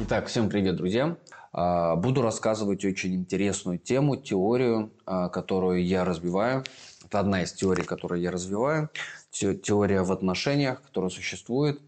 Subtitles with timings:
[0.00, 1.16] Итак, всем привет, друзья.
[1.52, 6.62] А, буду рассказывать очень интересную тему, теорию, а, которую я развиваю.
[7.04, 8.90] Это одна из теорий, которую я развиваю.
[9.32, 11.80] Теория в отношениях, которая существует.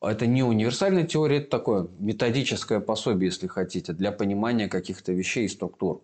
[0.00, 5.48] Это не универсальная теория, это такое методическое пособие, если хотите, для понимания каких-то вещей и
[5.48, 6.02] структур.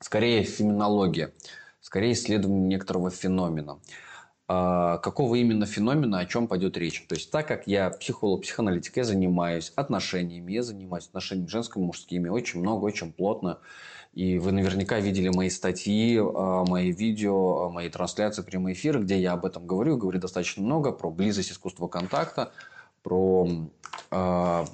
[0.00, 1.32] Скорее феноменология,
[1.80, 3.78] скорее исследование некоторого феномена.
[4.48, 7.04] А, какого именно феномена, о чем пойдет речь.
[7.08, 12.28] То есть, так как я психолог, психоаналитик, я занимаюсь отношениями, я занимаюсь отношениями женскими, мужскими,
[12.28, 13.58] очень много, очень плотно.
[14.14, 19.20] И вы наверняка видели мои статьи, а, мои видео, а, мои трансляции, прямые эфиры, где
[19.20, 19.96] я об этом говорю.
[19.96, 22.52] Говорю достаточно много про близость искусства контакта,
[23.02, 23.48] про
[24.10, 24.64] э,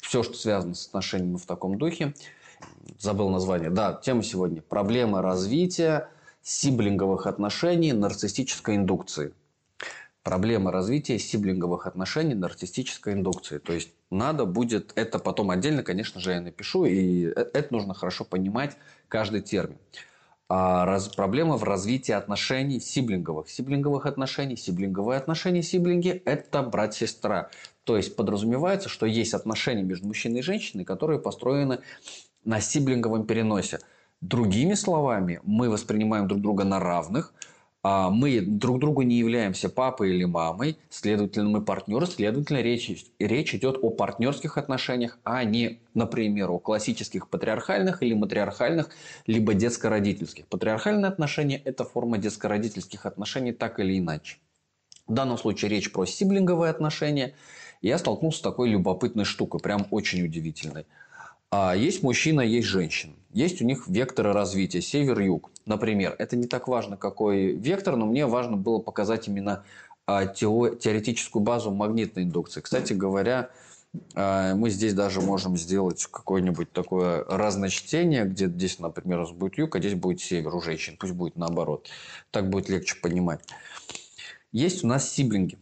[0.00, 2.14] все, что связано с отношениями в таком духе.
[2.98, 3.70] Забыл название.
[3.70, 4.62] Да, тема сегодня.
[4.62, 6.08] Проблемы развития
[6.44, 9.32] сиблинговых отношений нарциссической индукции.
[10.22, 13.58] Проблема развития сиблинговых отношений нарциссической индукции.
[13.58, 17.94] То есть надо будет это потом отдельно, конечно же, я напишу, и э, это нужно
[17.94, 18.76] хорошо понимать
[19.08, 19.78] каждый термин.
[20.48, 23.48] А раз, проблема в развитии отношений сиблинговых.
[23.48, 27.50] Сиблинговых отношений, сиблинговые отношения, сиблинги– это брат-сестра.
[27.84, 31.80] То есть подразумевается, что есть отношения между мужчиной и женщиной, которые построены
[32.44, 33.80] на сиблинговом переносе–
[34.24, 37.34] Другими словами, мы воспринимаем друг друга на равных,
[37.82, 43.54] а мы друг другу не являемся папой или мамой, следовательно, мы партнеры, следовательно, речь, речь
[43.54, 48.88] идет о партнерских отношениях, а не, например, о классических патриархальных или матриархальных,
[49.26, 50.46] либо детско-родительских.
[50.46, 54.38] Патриархальные отношения– это форма детско-родительских отношений так или иначе.
[55.06, 57.34] В данном случае речь про сиблинговые отношения.
[57.82, 60.86] Я столкнулся с такой любопытной штукой, прям очень удивительной–
[61.76, 63.14] есть мужчина, есть женщина.
[63.32, 65.50] Есть у них векторы развития, север-юг.
[65.66, 69.64] Например, это не так важно, какой вектор, но мне важно было показать именно
[70.06, 72.60] а, теоретическую базу магнитной индукции.
[72.60, 73.50] Кстати говоря,
[74.14, 79.58] а, мы здесь даже можем сделать какое-нибудь такое разночтение, где здесь, например, у нас будет
[79.58, 80.96] юг, а здесь будет север у женщин.
[80.98, 81.88] Пусть будет наоборот.
[82.30, 83.40] Так будет легче понимать.
[84.52, 85.58] Есть у нас сиблинги.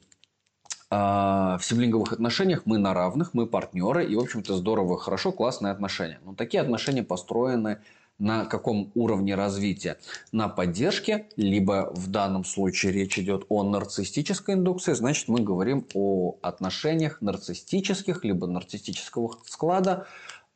[0.95, 5.73] А, в сиблинговых отношениях мы на равных, мы партнеры, и, в общем-то, здорово, хорошо, классные
[5.73, 6.21] отношения.
[6.23, 7.79] Но такие отношения построены
[8.19, 9.97] на каком уровне развития?
[10.33, 16.37] На поддержке, либо в данном случае речь идет о нарциссической индукции, значит, мы говорим о
[16.43, 20.07] отношениях нарциссических, либо нарциссического склада,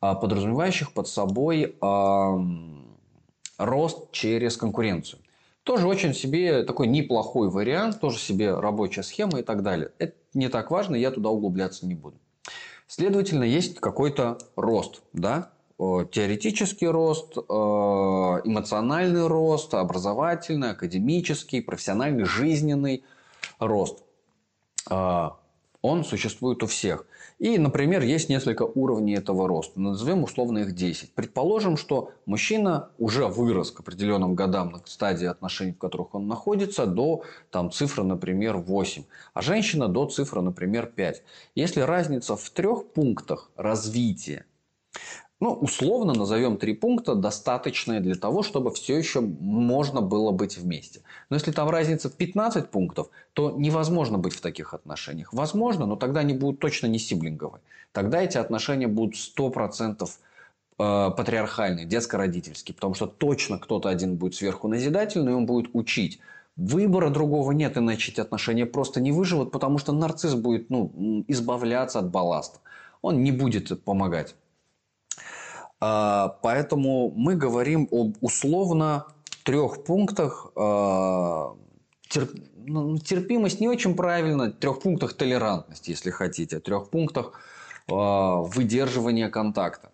[0.02, 1.76] а, подразумевающих под собой
[3.56, 5.18] рост через конкуренцию.
[5.66, 9.90] Тоже очень себе такой неплохой вариант, тоже себе рабочая схема и так далее.
[9.98, 12.18] Это не так важно, я туда углубляться не буду.
[12.86, 23.04] Следовательно, есть какой-то рост, да, теоретический рост, э, эмоциональный рост, образовательный, академический, профессиональный, жизненный
[23.58, 24.02] рост.
[24.88, 25.36] А,
[25.82, 27.06] он существует у всех.
[27.38, 29.78] И, например, есть несколько уровней этого роста.
[29.78, 31.12] Назовем условно их 10.
[31.12, 36.86] Предположим, что мужчина уже вырос к определенным годам на стадии отношений, в которых он находится,
[36.86, 39.04] до там, цифры, например, 8.
[39.34, 41.22] А женщина до цифры, например, 5.
[41.54, 44.46] Если разница в трех пунктах развития
[45.38, 51.02] ну, условно назовем три пункта, достаточные для того, чтобы все еще можно было быть вместе.
[51.28, 55.34] Но если там разница в 15 пунктов, то невозможно быть в таких отношениях.
[55.34, 57.60] Возможно, но тогда они будут точно не сиблинговые.
[57.92, 60.06] Тогда эти отношения будут 100% э,
[60.78, 62.74] патриархальные, детско-родительские.
[62.74, 66.18] Потому что точно кто-то один будет сверху назидательный, и он будет учить.
[66.56, 71.98] Выбора другого нет, иначе эти отношения просто не выживут, потому что нарцисс будет ну, избавляться
[71.98, 72.60] от балласта.
[73.02, 74.34] Он не будет помогать.
[75.80, 79.06] А, поэтому мы говорим об условно
[79.44, 80.52] трех пунктах.
[80.56, 81.54] А,
[82.68, 87.32] ну, терпимость не очень правильно, трех пунктах толерантности, если хотите, трех пунктах
[87.90, 89.92] а, выдерживания контакта.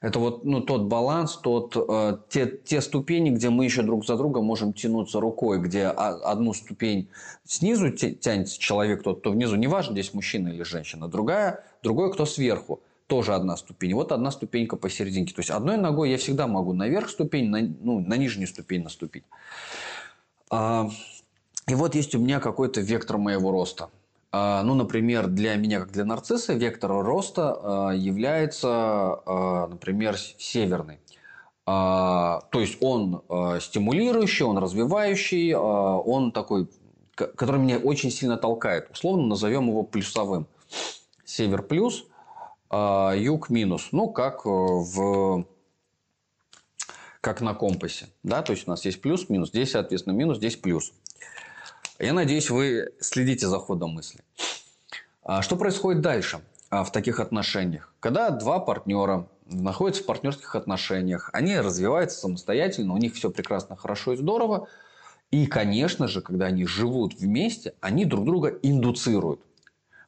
[0.00, 4.16] Это вот ну, тот баланс, тот, э, те, те ступени, где мы еще друг за
[4.16, 7.08] другом можем тянуться рукой, где одну ступень
[7.44, 12.82] снизу тянется человек, тот, кто внизу, неважно, здесь мужчина или женщина, другая, другой, кто сверху
[13.06, 13.94] тоже одна ступень.
[13.94, 15.34] Вот одна ступенька посерединке.
[15.34, 19.24] То есть одной ногой я всегда могу наверх ступень, на, ну, на нижнюю ступень наступить.
[20.50, 20.88] А,
[21.68, 23.90] и вот есть у меня какой-то вектор моего роста.
[24.32, 30.98] А, ну, например, для меня, как для нарцисса, вектор роста а, является, а, например, северный.
[31.64, 35.58] А, то есть он а, стимулирующий, он развивающий, а,
[35.98, 36.68] он такой,
[37.14, 38.90] который меня очень сильно толкает.
[38.90, 40.48] Условно назовем его плюсовым.
[41.24, 42.06] Север плюс–
[42.70, 43.88] а юг минус.
[43.92, 45.46] Ну, как э, в
[47.20, 48.06] как на компасе.
[48.22, 48.42] Да?
[48.42, 49.48] То есть у нас есть плюс, минус.
[49.48, 50.92] Здесь, соответственно, минус, здесь плюс.
[51.98, 54.20] Я надеюсь, вы следите за ходом мысли.
[55.22, 56.40] А что происходит дальше?
[56.70, 57.92] а, в таких отношениях?
[58.00, 64.12] Когда два партнера находятся в партнерских отношениях, они развиваются самостоятельно, у них все прекрасно, хорошо
[64.12, 64.68] и здорово.
[65.30, 69.40] И, конечно же, когда они живут вместе, они друг друга индуцируют.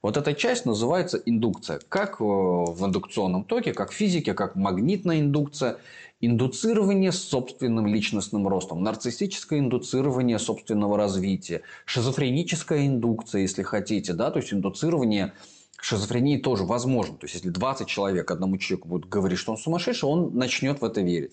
[0.00, 1.80] Вот эта часть называется индукция.
[1.88, 5.78] Как в индукционном токе, как в физике, как магнитная индукция.
[6.20, 14.52] Индуцирование собственным личностным ростом, нарциссическое индуцирование собственного развития, шизофреническая индукция, если хотите, да, то есть
[14.52, 15.32] индуцирование
[15.80, 17.16] шизофрении тоже возможно.
[17.16, 20.84] То есть, если 20 человек одному человеку будут говорить, что он сумасшедший, он начнет в
[20.84, 21.32] это верить.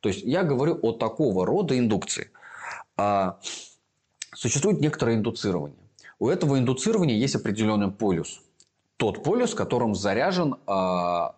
[0.00, 2.30] То есть, я говорю о такого рода индукции.
[2.96, 3.38] А,
[4.34, 5.78] существует некоторое индуцирование.
[6.18, 8.40] У этого индуцирования есть определенный полюс.
[8.96, 11.36] Тот полюс, которым заряжен а,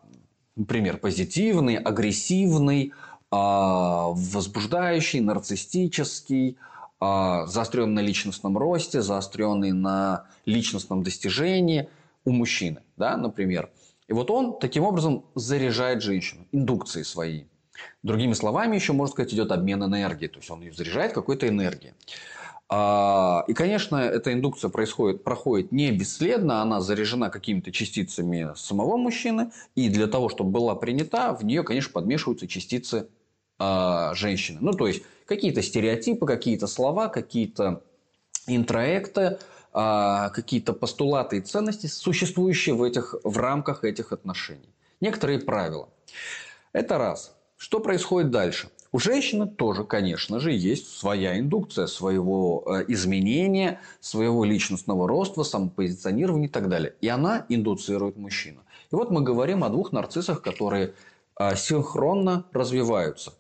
[0.59, 2.93] например, позитивный, агрессивный,
[3.31, 6.59] а, возбуждающий, нарциссический,
[7.01, 11.89] а, заостренный на личностном росте, заостренный на личностном достижении
[12.25, 13.71] у мужчины, да, например.
[14.09, 17.47] И вот он таким образом заряжает женщину индукцией своей.
[18.03, 20.29] Другими словами, еще можно сказать, идет обмен энергией.
[20.29, 21.93] То есть он ее заряжает какой-то энергией.
[22.71, 29.53] А, и, конечно, эта индукция происходит, проходит не бесследно, она заряжена какими-то частицами самого мужчины,
[29.75, 33.09] и для того, чтобы была принята, в нее, конечно, подмешиваются частицы
[33.59, 34.59] э, женщины.
[34.61, 37.83] Ну, то есть, какие-то стереотипы, какие-то слова, какие-то
[38.47, 39.39] интроекты,
[39.73, 44.69] э, какие-то постулаты и ценности, существующие в, этих, в рамках этих отношений.
[45.01, 45.89] Некоторые правила.
[46.75, 47.35] Это раз.
[47.57, 48.69] Что происходит дальше?
[48.91, 56.49] У женщины тоже, конечно же, есть своя индукция своего э, изменения, своего личностного роста, самопозиционирования
[56.49, 56.95] и так далее.
[57.03, 58.61] И она индуцирует мужчину.
[58.91, 60.95] И вот мы говорим о двух нарциссах, которые
[61.39, 63.35] э, синхронно развиваются.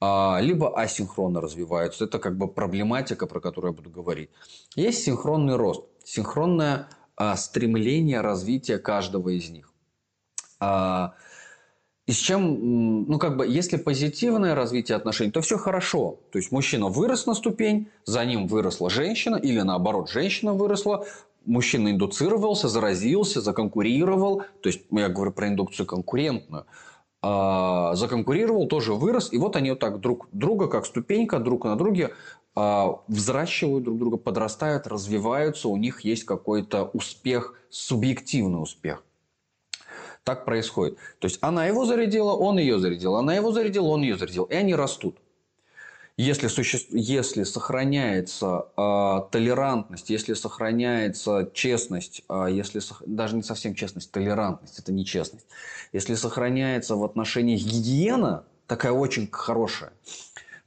[0.00, 2.04] А, либо асинхронно развиваются.
[2.04, 4.30] Это как бы проблематика, про которую я буду говорить.
[4.76, 9.72] Есть синхронный рост, синхронное а, стремление развития каждого из них.
[12.08, 16.16] И с чем, ну, как бы, если позитивное развитие отношений, то все хорошо.
[16.32, 21.04] То есть, мужчина вырос на ступень, за ним выросла женщина, или наоборот, женщина выросла,
[21.44, 24.42] мужчина индуцировался, заразился, законкурировал.
[24.62, 26.64] То есть, я говорю про индукцию конкурентную.
[27.20, 29.30] А, законкурировал, тоже вырос.
[29.30, 32.14] И вот они вот так друг друга, как ступенька, друг на друге
[32.54, 35.68] а, взращивают друг друга, подрастают, развиваются.
[35.68, 39.04] У них есть какой-то успех, субъективный успех.
[40.28, 40.98] Так происходит.
[41.20, 44.44] То есть она его зарядила, он ее зарядил, она его зарядила, он ее зарядил.
[44.44, 45.16] И они растут.
[46.18, 46.80] Если, суще...
[46.90, 53.02] если сохраняется э, толерантность, если сохраняется честность, э, если сох...
[53.06, 55.46] даже не совсем честность, толерантность, это не честность,
[55.94, 59.94] если сохраняется в отношениях гигиена, такая очень хорошая,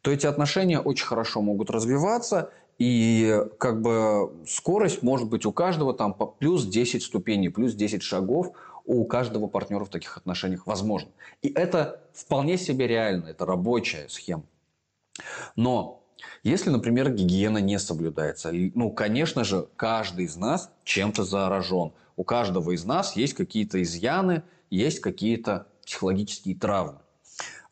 [0.01, 2.49] то эти отношения очень хорошо могут развиваться,
[2.79, 8.55] и как бы скорость может быть у каждого там плюс 10 ступеней, плюс 10 шагов
[8.85, 11.11] у каждого партнера в таких отношениях возможно.
[11.41, 14.43] И это вполне себе реально, это рабочая схема.
[15.55, 16.01] Но
[16.43, 21.93] если, например, гигиена не соблюдается, ну, конечно же, каждый из нас чем-то заражен.
[22.15, 26.99] У каждого из нас есть какие-то изъяны, есть какие-то психологические травмы,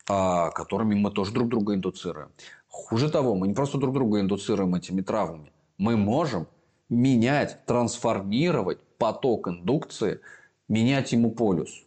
[0.08, 2.30] а, которыми мы тоже друг друга индуцируем.
[2.68, 5.52] Хуже того, мы не просто друг друга индуцируем этими травмами.
[5.78, 6.48] Мы можем
[6.90, 10.22] менять, трансформировать поток индукции
[10.70, 11.84] менять ему полюс.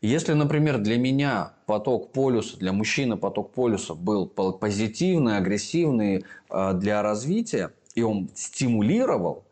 [0.00, 7.02] Если, например, для меня поток полюса, для мужчины поток полюса был позитивный, агрессивный э, для
[7.02, 9.44] развития, и он стимулировал,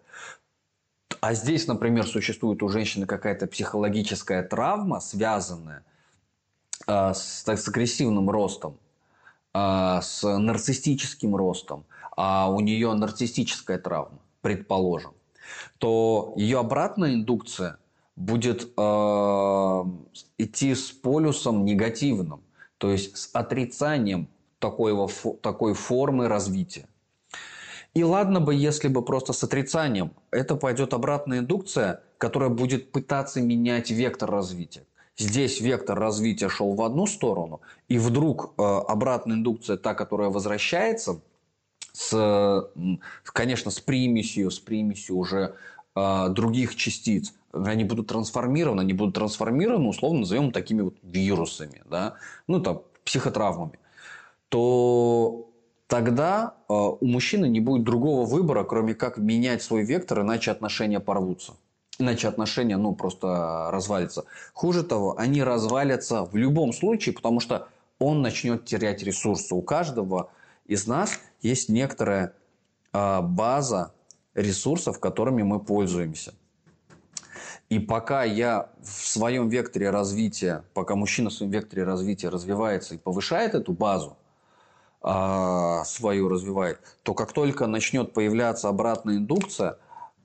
[1.21, 5.85] а здесь, например, существует у женщины какая-то психологическая травма, связанная
[6.87, 8.79] э, с, с агрессивным ростом,
[9.55, 11.85] э, с нарциссическим ростом,
[12.17, 15.13] а у нее нарциссическая травма, предположим,
[15.79, 17.79] то ее обратная индукция
[18.17, 19.85] будет э,
[20.39, 22.43] идти с полюсом негативным,
[22.79, 24.29] то есть с отрицанием
[24.59, 24.97] такой,
[25.41, 26.87] такой формы развития.
[27.95, 30.13] И ладно бы, если бы просто с отрицанием.
[30.31, 34.87] Это пойдет обратная индукция, которая будет пытаться менять вектор развития.
[35.19, 41.21] Здесь вектор развития шел в одну сторону, и вдруг э, обратная индукция, та, которая возвращается,
[41.93, 42.71] с,
[43.25, 45.55] конечно, с примесью, с примесью уже
[45.95, 52.15] э, других частиц, они будут трансформированы, они будут трансформированы, условно назовем такими вот вирусами, да,
[52.47, 53.79] ну там психотравмами,
[54.49, 55.51] то
[55.87, 61.01] тогда э, у мужчины не будет другого выбора, кроме как менять свой вектор, иначе отношения
[61.01, 61.55] порвутся.
[61.99, 64.25] Иначе отношения, ну, просто развалятся.
[64.55, 67.69] Хуже того, они развалятся в любом случае, потому что
[67.99, 69.55] он начнет терять ресурсы.
[69.55, 70.31] У каждого
[70.67, 72.33] из нас есть некоторая
[72.93, 73.93] э, база
[74.35, 76.35] ресурсов, которыми мы пользуемся.
[77.69, 82.99] И пока я в своем векторе развития, пока мужчина в своем векторе развития развивается и
[82.99, 84.17] повышает эту базу,
[85.01, 89.79] а, свою развивает, то как только начнет появляться обратная индукция,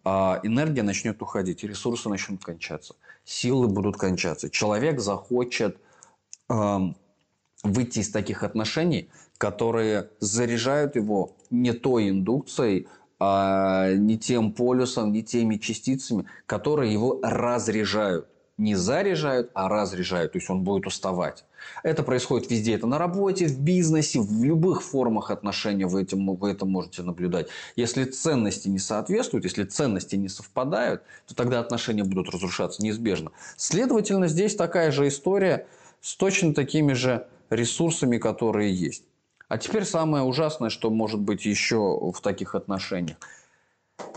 [0.04, 4.50] а, энергия начнет уходить, ресурсы начнут кончаться, силы будут кончаться.
[4.50, 5.78] Человек захочет
[7.64, 12.88] выйти из таких отношений, которые заряжают его не той индукцией,
[13.20, 18.28] не тем полюсом, не теми частицами, которые его разряжают.
[18.58, 20.32] Не заряжают, а разряжают.
[20.32, 21.46] То есть он будет уставать.
[21.84, 22.74] Это происходит везде.
[22.74, 27.50] Это на работе, в бизнесе, в любых формах отношений вы, этим, вы это можете наблюдать.
[27.76, 33.32] Если ценности не соответствуют, если ценности не совпадают, то тогда отношения будут разрушаться неизбежно.
[33.58, 35.68] Следовательно, здесь такая же история
[36.02, 39.04] с точно такими же ресурсами, которые есть.
[39.48, 43.18] А теперь самое ужасное, что может быть еще в таких отношениях.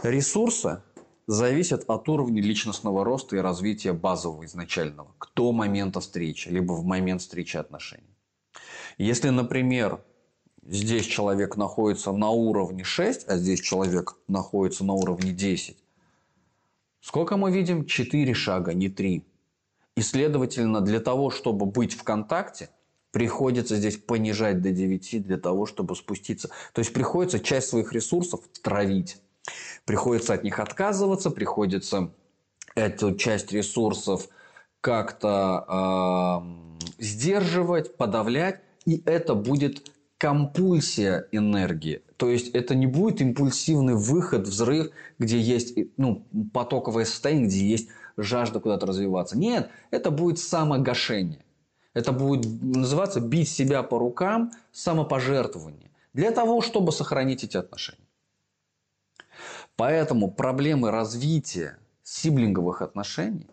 [0.03, 0.83] Ресурсы
[1.27, 6.85] зависят от уровня личностного роста и развития базового изначального к до момента встречи, либо в
[6.85, 8.17] момент встречи отношений.
[8.99, 10.03] Если, например,
[10.67, 15.79] здесь человек находится на уровне 6, а здесь человек находится на уровне 10,
[17.01, 17.87] сколько мы видим?
[17.87, 19.25] 4 шага, не 3.
[19.97, 22.69] И, следовательно, для того, чтобы быть в контакте–
[23.13, 26.51] приходится здесь понижать до 9 для того, чтобы спуститься.
[26.73, 29.19] То есть приходится часть своих ресурсов травить.
[29.85, 32.13] Приходится от них отказываться, приходится
[32.75, 34.29] эту часть ресурсов
[34.81, 36.43] как-то
[36.79, 42.03] э, сдерживать, подавлять, и это будет компульсия энергии.
[42.17, 47.89] То есть это не будет импульсивный выход, взрыв, где есть ну, потоковое состояние, где есть
[48.17, 49.39] жажда куда-то развиваться.
[49.39, 51.41] Нет, это будет самогашение.
[51.95, 55.91] Это будет называться бить себя по рукам, самопожертвование.
[56.13, 58.07] Для того, чтобы сохранить эти отношения.
[59.77, 63.47] Поэтому проблемы развития сиблинговых отношений,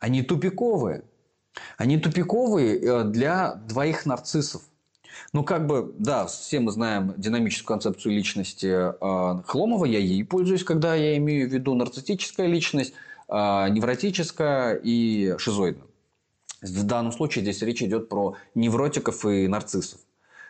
[0.00, 1.04] они тупиковые.
[1.76, 4.62] Они тупиковые э, для двоих нарциссов.
[5.32, 9.84] Ну, как бы, да, все мы знаем динамическую концепцию личности э, Хломова.
[9.84, 12.92] Я ей пользуюсь, когда я имею в виду нарциссическая личность,
[13.28, 15.87] э, невротическая и шизоидная.
[16.62, 20.00] В данном случае здесь речь идет про невротиков и нарциссов.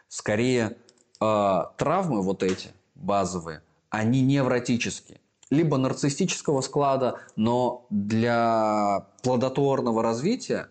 [0.08, 0.76] Скорее,
[1.20, 5.20] э, травмы вот эти базовые, они невротические.
[5.50, 10.70] Либо нарциссического склада, но для плодотворного развития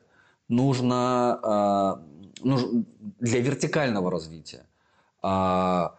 [0.50, 2.00] нужно,
[2.42, 2.86] э, нужно
[3.20, 4.66] для вертикального развития,
[5.24, 5.90] э,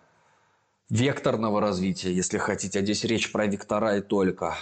[0.90, 4.56] векторного развития, если хотите, а здесь речь про вектора и только,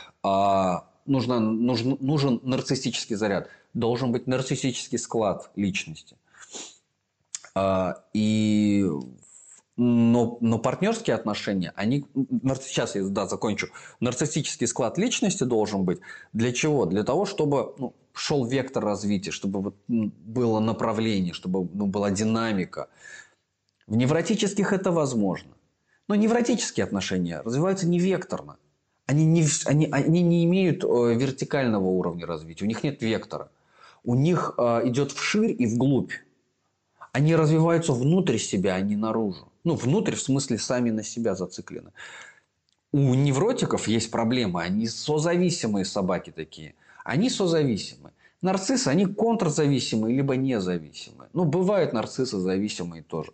[1.07, 6.17] нужно, нужен, нужен нарциссический заряд должен быть нарциссический склад личности.
[7.55, 8.87] А, и
[9.79, 12.07] но, но партнерские отношения, они,
[12.63, 13.69] сейчас я да, закончу,
[14.01, 16.01] нарциссический склад личности должен быть.
[16.33, 16.87] Для чего?
[16.87, 22.89] Для того, чтобы ну, шел вектор развития, чтобы было направление, чтобы ну, была динамика.
[23.87, 25.51] В невротических это возможно.
[26.09, 28.57] Но невротические отношения развиваются не векторно.
[29.07, 33.51] Они не, они, они не имеют э, вертикального уровня развития, у них нет вектора
[34.07, 36.13] у них э, идет вширь и вглубь.
[37.13, 39.49] Они развиваются внутрь себя, а не наружу.
[39.65, 41.91] Ну, внутрь в смысле сами на себя зациклены.
[42.93, 44.63] У невротиков есть проблемы.
[44.63, 46.75] Они созависимые собаки такие.
[47.05, 48.13] Они созависимы.
[48.43, 51.29] Нарциссы, они контрзависимые, либо независимые.
[51.33, 53.33] Ну, бывают нарциссы зависимые тоже.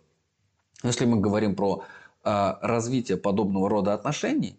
[0.81, 1.83] Если мы говорим про
[2.23, 4.57] э, развитие подобного рода отношений,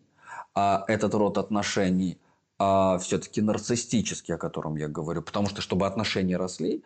[0.54, 2.18] а этот род отношений
[2.58, 5.22] а все-таки нарциссический, о котором я говорю.
[5.22, 6.84] Потому что, чтобы отношения росли,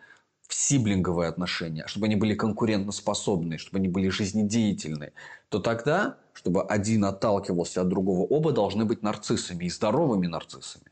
[0.49, 5.13] в сиблинговые отношения, чтобы они были конкурентоспособные, чтобы они были жизнедеятельные,
[5.49, 10.85] то тогда, чтобы один отталкивался от другого, оба должны быть нарциссами и здоровыми нарциссами.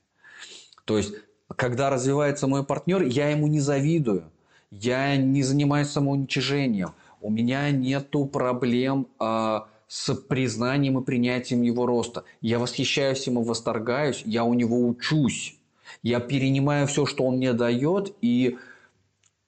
[0.85, 1.15] То есть,
[1.55, 4.31] когда развивается мой партнер, я ему не завидую,
[4.69, 12.23] я не занимаюсь самоуничижением, у меня нету проблем э, с признанием и принятием его роста.
[12.41, 15.57] Я восхищаюсь ему, восторгаюсь, я у него учусь.
[16.03, 18.57] Я перенимаю все, что он мне дает, и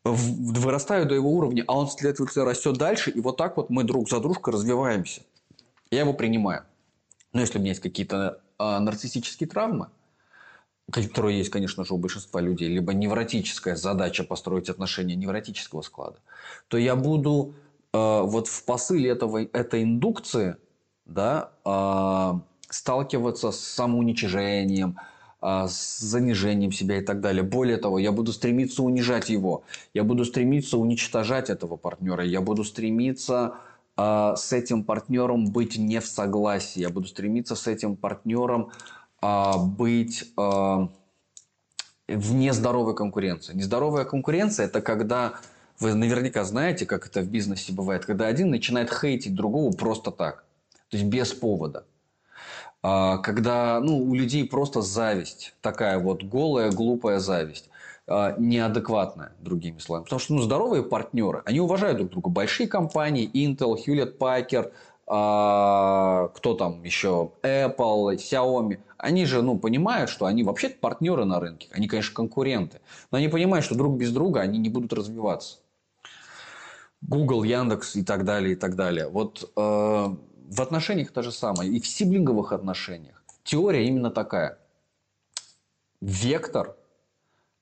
[0.03, 4.09] вырастаю до его уровня, а он, следовательно, растет дальше, и вот так вот мы друг
[4.09, 5.21] за дружкой развиваемся.
[5.91, 6.63] Я его принимаю.
[7.33, 9.89] Но если у меня есть какие-то э, нарциссические травмы,
[10.91, 16.17] которые есть, конечно же, у большинства людей, либо невротическая задача построить отношения невротического склада,
[16.67, 17.53] то я буду
[17.93, 20.57] вот в посыле этого, этой индукции
[21.05, 24.97] да, э, сталкиваться с самоуничижением,
[25.41, 27.43] э, с занижением себя и так далее.
[27.43, 32.63] Более того, я буду стремиться унижать его, я буду стремиться уничтожать этого партнера, я буду
[32.63, 33.55] стремиться
[33.97, 38.71] с этим партнером быть не в согласии, я буду стремиться с этим партнером
[39.21, 40.89] быть в
[42.07, 43.53] нездоровой конкуренции.
[43.53, 45.33] Нездоровая конкуренция– это когда
[45.79, 50.43] вы наверняка знаете, как это в бизнесе бывает, когда один начинает хейтить другого просто так,
[50.89, 51.85] то есть без повода.
[52.81, 57.69] А, когда ну, у людей просто зависть, такая вот голая, глупая зависть,
[58.07, 60.05] а, неадекватная, другими словами.
[60.05, 62.29] Потому что ну, здоровые партнеры, они уважают друг друга.
[62.29, 64.71] Большие компании, Intel, Hewlett Packard,
[65.07, 71.39] а, кто там еще, Apple, Xiaomi, они же ну, понимают, что они вообще партнеры на
[71.39, 71.67] рынке.
[71.71, 72.79] Они, конечно, конкуренты.
[73.11, 75.57] Но они понимают, что друг без друга они не будут развиваться.
[77.09, 79.07] Google, Яндекс и так далее, и так далее.
[79.09, 81.71] Вот э, в отношениях то же самое.
[81.71, 83.23] И в сиблинговых отношениях.
[83.43, 84.59] Теория именно такая.
[86.01, 86.75] Вектор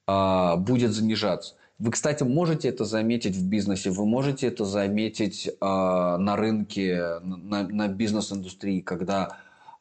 [0.08, 1.56] э, будет занижаться.
[1.80, 7.68] Вы, кстати, можете это заметить в бизнесе, вы можете это заметить э, на рынке, на,
[7.68, 9.38] на бизнес-индустрии, когда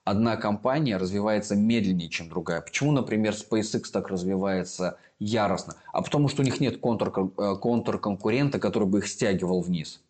[0.06, 2.60] одна компания развивается медленнее, чем другая.
[2.60, 5.74] Почему, например, SpaceX так развивается яростно?
[5.92, 10.00] А потому что у них нет контр, э, контрконкурента, который бы их стягивал вниз.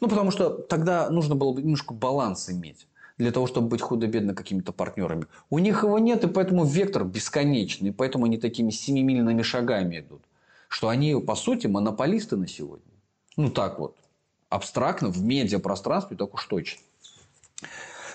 [0.00, 4.34] Ну, потому что тогда нужно было бы немножко баланс иметь для того, чтобы быть худо-бедно
[4.34, 5.26] какими-то партнерами.
[5.50, 10.22] У них его нет, и поэтому вектор бесконечный, и поэтому они такими семимильными шагами идут.
[10.68, 12.90] Что они, по сути, монополисты на сегодня.
[13.36, 13.96] Ну, так вот,
[14.48, 16.80] абстрактно, в медиапространстве так уж точно.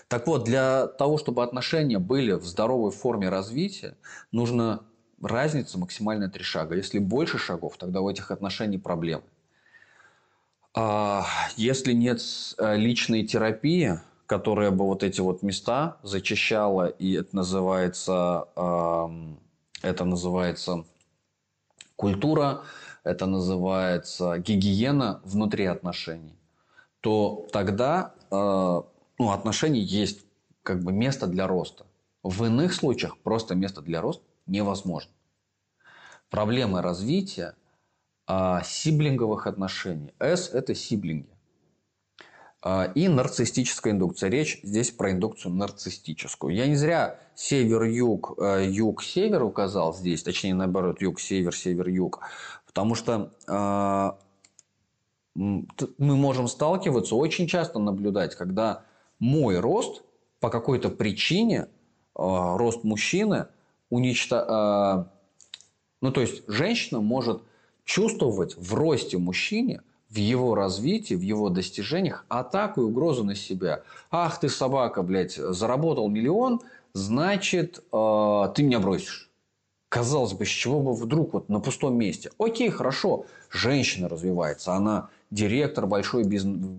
[0.09, 3.95] Так вот, для того, чтобы отношения были в здоровой форме развития,
[4.31, 4.81] нужно
[5.21, 6.75] разница максимально три шага.
[6.75, 9.23] Если больше шагов, тогда у этих отношений проблемы.
[10.73, 11.25] А
[11.57, 12.21] если нет
[12.57, 18.47] э, личной терапии, которая бы вот эти вот места зачищала, и это называется,
[19.81, 20.85] это называется
[21.95, 22.61] культура,
[23.03, 26.35] это называется гигиена внутри отношений,
[27.01, 28.81] то тогда э,
[29.19, 30.25] ну, отношений есть
[30.63, 31.85] как бы место для роста.
[32.23, 35.11] В иных случаях просто место для роста невозможно.
[36.29, 37.55] Проблемы развития
[38.27, 40.13] а, сиблинговых отношений.
[40.19, 41.29] S– это сиблинги.
[42.61, 44.29] А, и нарциссическая индукция.
[44.29, 46.53] Речь здесь про индукцию нарциссическую.
[46.53, 52.19] Я не зря север-юг, э, юг-север указал здесь, точнее наоборот, юг-север, север-юг.
[52.65, 54.11] Потому что э,
[55.35, 58.83] мы можем сталкиваться, очень часто наблюдать, когда
[59.19, 60.03] мой рост
[60.39, 61.67] по какой-то причине, э,
[62.15, 63.47] рост мужчины,
[63.89, 65.07] уничто...
[65.07, 65.19] Э,
[66.01, 67.41] ну, то есть, женщина может
[67.83, 73.83] чувствовать в росте мужчине, в его развитии, в его достижениях атаку и угрозу на себя.
[74.09, 76.61] Ах ты собака, блядь, заработал миллион,
[76.93, 79.29] значит, э, ты меня бросишь.
[79.89, 82.31] Казалось бы, с чего бы вдруг вот на пустом месте.
[82.37, 86.69] Окей, хорошо, женщина развивается, она директор большой бизнес,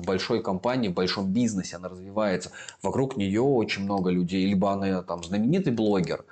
[0.00, 2.50] в большой компании, в большом бизнесе, она развивается.
[2.82, 4.46] Вокруг нее очень много людей.
[4.46, 6.24] Либо она там знаменитый блогер.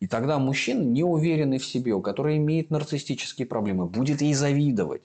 [0.00, 5.02] И тогда мужчина, неуверенный в себе, у которого имеет нарциссические проблемы, будет ей завидовать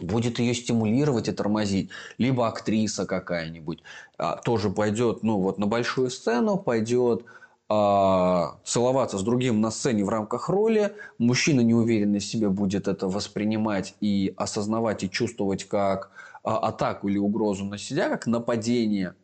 [0.00, 1.90] будет ее стимулировать и тормозить.
[2.18, 3.82] Либо актриса какая-нибудь
[4.16, 7.24] а, тоже пойдет ну, вот на большую сцену, пойдет
[7.68, 13.08] а, целоваться с другим на сцене в рамках роли, мужчина неуверенный в себе будет это
[13.08, 16.10] воспринимать и осознавать и чувствовать как
[16.42, 19.14] атаку или угрозу на себя, как нападение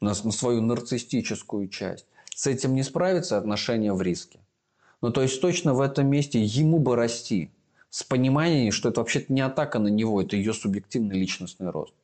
[0.00, 2.06] на, на свою нарциссическую часть.
[2.34, 4.40] С этим не справиться, отношения в риске.
[5.02, 7.50] Ну, то есть, точно в этом месте ему бы расти
[7.90, 11.94] с пониманием, что это вообще-то не атака на него, это ее субъективный личностный рост.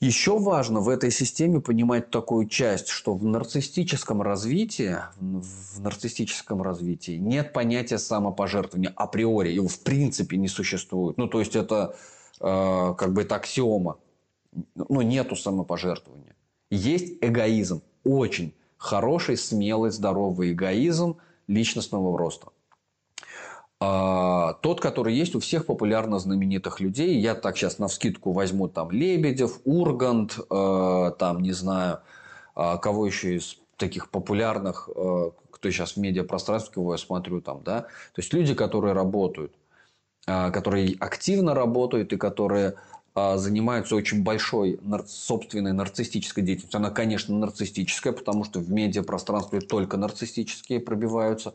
[0.00, 7.12] Еще важно в этой системе понимать такую часть, что в нарциссическом развитии, в нарциссическом развитии
[7.12, 11.16] нет понятия самопожертвования априори, его в принципе не существует.
[11.16, 11.96] Ну, то есть это
[12.38, 13.98] как бы это аксиома.
[14.74, 16.36] Ну, нету самопожертвования.
[16.70, 21.16] Есть эгоизм, очень хороший, смелый, здоровый эгоизм
[21.46, 22.48] личностного роста.
[23.80, 27.18] А, тот, который есть у всех популярно знаменитых людей.
[27.18, 32.00] Я так сейчас на вскидку возьму там Лебедев, Ургант, э, там, не знаю,
[32.56, 37.62] э, кого еще из таких популярных, э, кто сейчас в медиапространстве, кого я смотрю там,
[37.62, 37.82] да.
[37.82, 39.56] То есть люди, которые работают, э,
[40.50, 42.74] которые активно работают и которые
[43.14, 46.78] э, занимаются очень большой собственной нарциссической деятельностью.
[46.78, 51.54] Она, конечно, нарциссическая, потому что в медиапространстве только нарциссические пробиваются,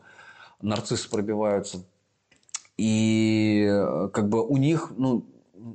[0.60, 1.84] нарциссы пробиваются–
[2.80, 5.26] и э, как бы у них, ну,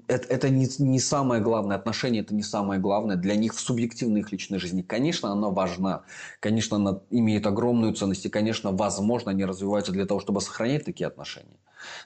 [0.08, 4.22] это, это не, не самое главное, отношение это не самое главное для них в субъективной
[4.22, 4.82] их личной жизни.
[4.82, 6.02] Конечно, она важна,
[6.40, 11.06] конечно, она имеет огромную ценность, и, конечно, возможно, они развиваются для того, чтобы сохранять такие
[11.06, 11.60] отношения.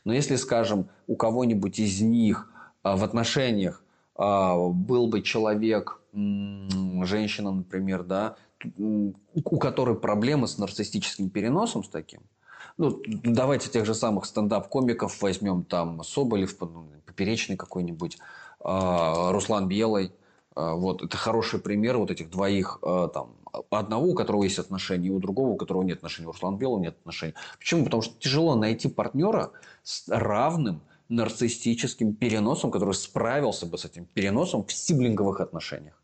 [0.05, 2.51] Но если, скажем, у кого-нибудь из них
[2.83, 3.83] а, в отношениях
[4.15, 8.35] а, был бы человек, женщина, например, да,
[8.77, 12.21] у которой проблемы с нарциссическим переносом с таким–
[12.77, 18.17] Ну, давайте тех же самых стендап-комиков возьмем, там Соболев, ну, Поперечный какой-нибудь,
[18.59, 20.11] а, Руслан Белый.
[20.55, 23.35] Вот, это хороший пример вот этих двоих, там,
[23.69, 26.27] одного, у которого есть отношения, и у другого, у которого нет отношений.
[26.27, 27.33] У Руслана Белого нет отношений.
[27.57, 27.83] Почему?
[27.83, 29.51] Потому что тяжело найти партнера
[29.83, 36.01] с равным нарциссическим переносом, который справился бы с этим переносом в сиблинговых отношениях.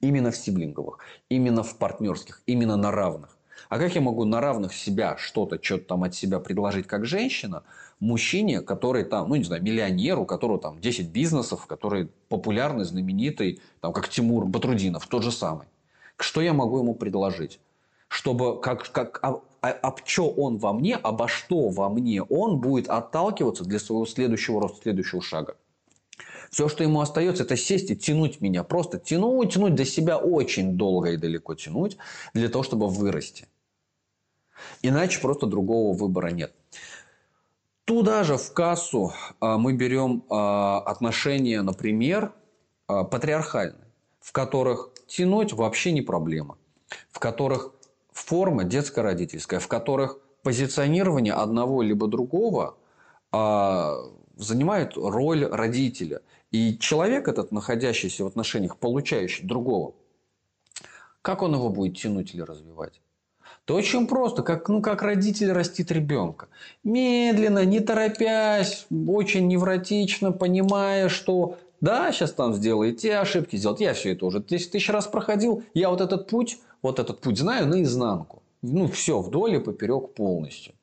[0.00, 3.36] Именно в сиблинговых, именно в партнерских, именно на равных.
[3.68, 7.64] А как я могу на равных себя что-то, что-то там от себя предложить как женщина,
[8.00, 13.60] мужчине, который там, ну не знаю, миллионер, у которого там 10 бизнесов, который популярный, знаменитый,
[13.80, 15.66] там как Тимур Батрудинов, тот же самый.
[16.18, 17.60] Что я могу ему предложить?
[18.08, 22.58] Чтобы как, как, а, а, об что он во мне, обо что во мне он
[22.58, 25.56] будет отталкиваться для своего следующего роста, следующего шага.
[26.50, 28.64] Все, что ему остается, это сесть и тянуть меня.
[28.64, 31.98] Просто тянуть, тянуть до себя очень долго и далеко тянуть,
[32.34, 33.46] для того, чтобы вырасти.
[34.82, 36.52] Иначе просто другого выбора нет.
[37.84, 42.32] Туда же в кассу а, мы берем а, отношения, например,
[42.86, 43.87] а, патриархальные,
[44.28, 46.58] в которых тянуть вообще не проблема,
[47.10, 47.72] в которых
[48.12, 52.76] форма детско-родительская, в которых позиционирование одного либо другого
[54.36, 56.20] занимает роль родителя.
[56.50, 59.94] И человек этот, находящийся в отношениях, получающий другого,
[61.22, 63.00] как он его будет тянуть или развивать?
[63.64, 66.48] То очень просто, как, ну, как родитель растит ребенка.
[66.84, 73.80] Медленно, не торопясь, очень невротично, понимая, что да, сейчас там сделает те ошибки, сделать.
[73.80, 75.62] Я все это уже 10 тысяч раз проходил.
[75.74, 78.42] Я вот этот путь, вот этот путь знаю наизнанку.
[78.62, 80.74] Ну, все, вдоль и поперек полностью.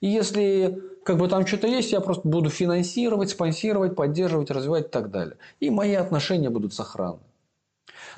[0.00, 4.88] И если как бы там что-то есть, я просто буду финансировать, спонсировать, поддерживать, развивать и
[4.88, 5.36] так далее.
[5.60, 7.20] И мои отношения будут сохранны.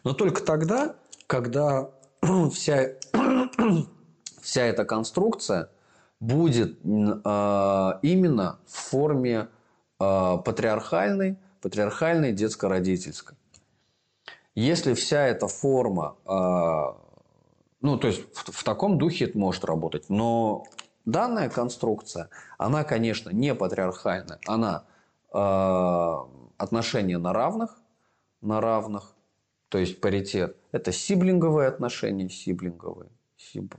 [0.05, 0.95] Но только тогда,
[1.27, 1.91] когда
[2.53, 2.91] вся
[4.41, 5.71] вся эта конструкция
[6.21, 9.49] будет э, именно в форме
[9.99, 13.37] э, патриархальной, патриархальной детско-родительской.
[14.55, 16.93] Если вся эта форма, э,
[17.81, 20.65] ну, то есть в, в таком духе это может работать, но
[21.05, 24.85] данная конструкция, она, конечно, не патриархальная, она
[25.35, 26.15] э,
[26.57, 27.77] отношения на равных,
[28.43, 29.17] на равных,
[29.69, 30.57] то есть паритет.
[30.71, 33.75] Это сиблинговые отношения, сиблинговые, сиб,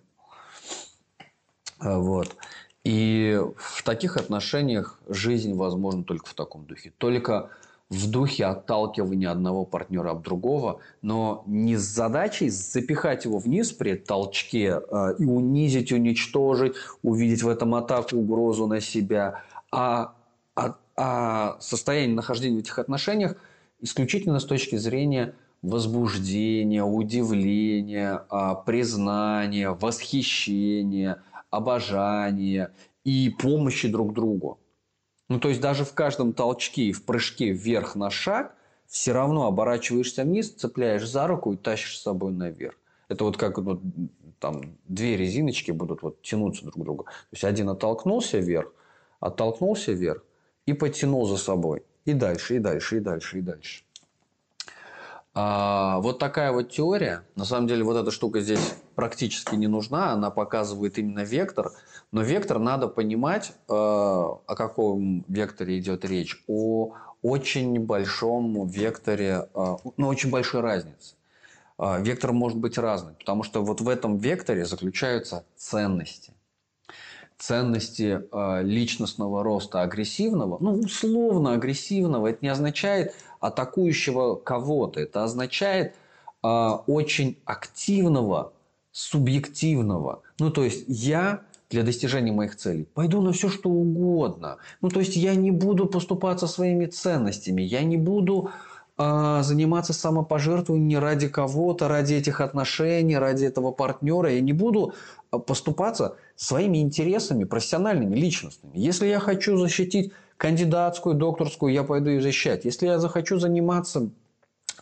[1.80, 2.36] а, вот.
[2.84, 6.92] И в таких отношениях жизнь возможна только в таком духе.
[6.98, 7.50] Только
[7.90, 13.96] в духе отталкивания одного партнера от другого, но не с задачей запихать его вниз при
[13.96, 20.14] толчке э, и унизить, уничтожить, увидеть в этом атаку, угрозу на себя, а,
[20.56, 23.36] а, а состояние нахождения в этих отношениях
[23.80, 32.74] исключительно с точки зрения возбуждения, удивления, а, признания, восхищения– обожания
[33.04, 34.60] и помощи друг другу.
[35.30, 38.56] Ну, то есть, даже в каждом толчке и в прыжке вверх на шаг
[38.88, 42.76] все равно оборачиваешься вниз, цепляешь за руку и тащишь с собой наверх.
[43.10, 43.82] Это вот как вот,
[44.40, 47.04] там две резиночки будут вот тянуться друг к другу.
[47.04, 48.72] То есть, один оттолкнулся вверх,
[49.20, 50.24] оттолкнулся вверх
[50.66, 51.84] и потянул за собой.
[52.06, 53.84] И дальше, и дальше, и дальше, и дальше.
[55.34, 57.24] А, вот такая вот теория.
[57.36, 60.12] На самом деле, вот эта штука здесь практически не нужна.
[60.12, 61.72] Она показывает именно вектор.
[62.12, 66.44] Но вектор надо понимать, э, о каком векторе идет речь.
[66.48, 71.14] О очень большом векторе, э, ну, очень большой разнице.
[71.78, 76.34] Э, вектор может быть разный, потому что вот в этом векторе заключаются ценности
[77.38, 78.24] ценности
[78.64, 85.00] личностного роста агрессивного, ну, условно агрессивного, это не означает атакующего кого-то.
[85.00, 85.94] Это означает
[86.42, 88.54] очень активного,
[88.98, 90.24] субъективного.
[90.40, 94.58] Ну, то есть я для достижения моих целей пойду на все, что угодно.
[94.82, 98.50] Ну, то есть я не буду поступаться своими ценностями, я не буду
[98.98, 104.32] э, заниматься самопожертвованием ради кого-то, ради этих отношений, ради этого партнера.
[104.32, 104.96] Я не буду
[105.30, 108.80] поступаться своими интересами профессиональными, личностными.
[108.80, 112.66] Если я хочу защитить кандидатскую, докторскую я пойду и защищать.
[112.66, 114.10] Если я захочу заниматься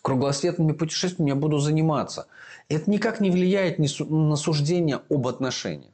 [0.05, 2.27] кругосветными путешествиями, я буду заниматься.
[2.69, 5.93] Это никак не влияет на суждение об отношениях.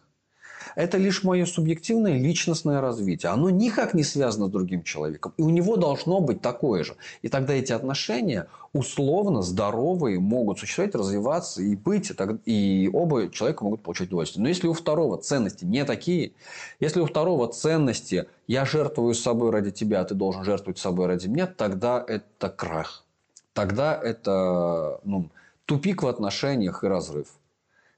[0.76, 3.32] Это лишь мое субъективное личностное развитие.
[3.32, 5.34] Оно никак не связано с другим человеком.
[5.38, 6.98] И у него должно быть такое же.
[7.22, 12.12] И тогда эти отношения условно здоровые могут существовать, развиваться и быть.
[12.46, 14.44] И оба человека могут получать удовольствие.
[14.44, 16.34] Но если у второго ценности не такие,
[16.82, 21.28] если у второго ценности я жертвую собой ради тебя, а ты должен жертвовать собой ради
[21.28, 23.06] меня, тогда это крах.
[23.54, 25.30] Тогда это ну,
[25.66, 27.28] тупик в отношениях и разрыв.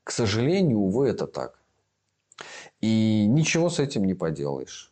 [0.04, 1.60] К сожалению, увы, это так.
[2.82, 4.92] И ничего с этим не поделаешь.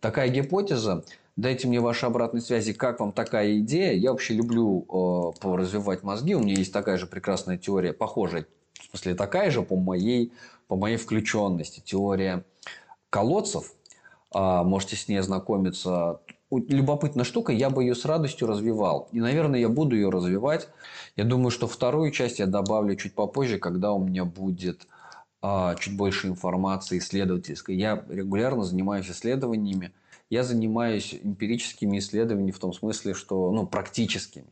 [0.00, 1.04] Такая гипотеза.
[1.36, 3.92] Дайте мне ваши обратные связи, как вам такая идея.
[3.92, 6.34] Я вообще люблю э, развивать мозги.
[6.34, 8.46] У меня есть такая же прекрасная теория, похожая,
[8.78, 10.32] в смысле такая же по моей,
[10.68, 11.80] по моей включенности.
[11.80, 12.44] Теория
[13.08, 13.72] колодцев.
[14.34, 19.08] Э, можете с ней ознакомиться любопытная штука, я бы ее с радостью развивал.
[19.12, 20.68] И, наверное, я буду ее развивать.
[21.16, 24.86] Я думаю, что вторую часть я добавлю чуть попозже, когда у меня будет
[25.42, 27.76] а, чуть больше информации исследовательской.
[27.76, 29.92] Я регулярно занимаюсь исследованиями.
[30.28, 34.46] Я занимаюсь эмпирическими исследованиями в том смысле, что ну, практическими.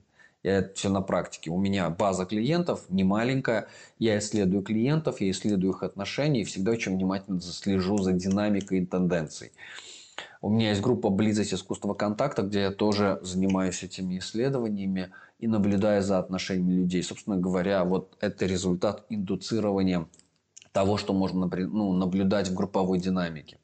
[0.45, 1.51] Я это все на практике.
[1.51, 3.69] У меня база клиентов не маленькая.
[3.99, 8.87] Я исследую клиентов, я исследую их отношения и всегда очень внимательно слежу за динамикой и
[8.87, 9.51] тенденцией.
[10.41, 16.03] У меня есть группа «Близость искусственного контакта», где я тоже занимаюсь этими исследованиями и наблюдаю
[16.03, 17.03] за отношениями людей.
[17.03, 20.07] Собственно говоря, вот это результат индуцирования
[20.73, 23.59] того, что можно ну, наблюдать в групповой динамике.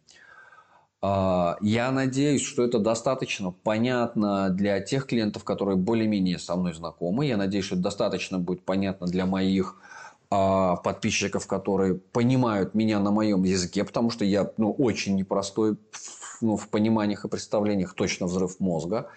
[1.07, 7.27] А, я надеюсь, что это достаточно понятно для тех клиентов, которые более-менее со мной знакомы.
[7.27, 9.77] Я надеюсь, что это достаточно будет понятно для моих
[10.31, 15.77] а, подписчиков, которые понимают меня на моем языке, потому что я ну, очень непростой
[16.41, 19.11] ну, в пониманиях и представлениях точно взрыв мозга.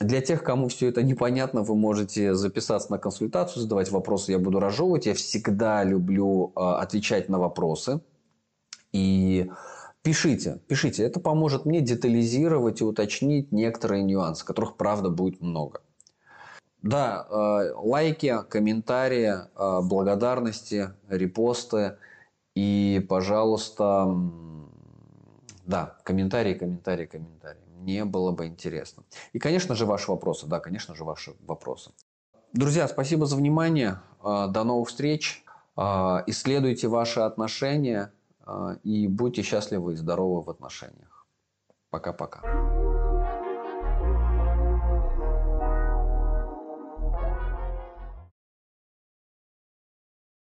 [0.00, 4.60] Для тех, кому все это непонятно, вы можете записаться на консультацию, задавать вопросы, я буду
[4.60, 5.06] разжевывать.
[5.06, 8.00] Я всегда люблю э, отвечать на вопросы.
[8.92, 9.50] И
[10.02, 11.02] пишите, пишите.
[11.02, 15.80] Это поможет мне детализировать и уточнить некоторые нюансы, которых, правда, будет много.
[16.82, 21.96] Да, э, лайки, комментарии, э, благодарности, репосты.
[22.54, 24.06] И, пожалуйста,
[25.68, 27.60] да, комментарии, комментарии, комментарии.
[27.76, 29.04] Мне было бы интересно.
[29.34, 30.46] И, конечно же, ваши вопросы.
[30.46, 31.92] Да, конечно же, ваши вопросы.
[32.54, 34.00] Друзья, спасибо за внимание.
[34.20, 35.44] А, до новых встреч.
[35.76, 41.26] А, исследуйте ваши отношения а, и будьте счастливы и здоровы в отношениях.
[41.90, 42.40] Пока-пока.